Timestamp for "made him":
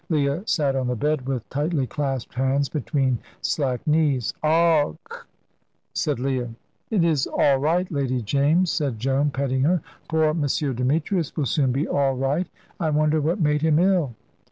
13.39-13.77